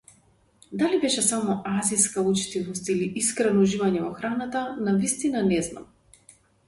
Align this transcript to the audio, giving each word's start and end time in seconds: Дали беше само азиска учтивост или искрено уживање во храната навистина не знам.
Дали 0.73 1.01
беше 1.01 1.21
само 1.21 1.61
азиска 1.79 2.23
учтивост 2.31 2.89
или 2.93 3.09
искрено 3.21 3.67
уживање 3.67 4.01
во 4.07 4.09
храната 4.21 4.65
навистина 4.89 5.45
не 5.51 5.61
знам. 5.69 5.87